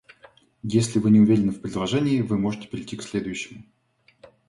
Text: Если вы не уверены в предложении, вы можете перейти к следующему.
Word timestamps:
Если 0.63 0.97
вы 0.97 1.11
не 1.11 1.19
уверены 1.19 1.51
в 1.51 1.61
предложении, 1.61 2.21
вы 2.23 2.39
можете 2.39 2.67
перейти 2.67 2.97
к 2.97 3.03
следующему. 3.03 3.63